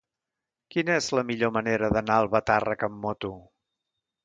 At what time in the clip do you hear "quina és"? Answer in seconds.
0.75-1.09